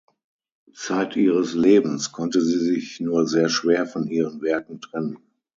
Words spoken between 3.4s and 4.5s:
schwer von ihren